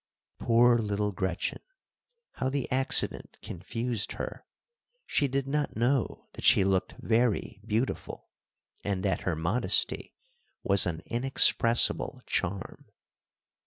Poor 0.39 0.79
little 0.79 1.11
Gretchen! 1.11 1.61
How 2.31 2.49
the 2.49 2.67
accident 2.71 3.37
confused 3.43 4.13
her. 4.13 4.47
She 5.05 5.27
did 5.27 5.47
not 5.47 5.75
know 5.77 6.27
that 6.33 6.43
she 6.43 6.63
looked 6.63 6.95
very 6.97 7.61
beautiful, 7.63 8.31
and 8.83 9.03
that 9.05 9.21
her 9.21 9.35
modesty 9.35 10.15
was 10.63 10.87
an 10.87 11.03
inexpressible 11.05 12.23
charm. 12.25 12.87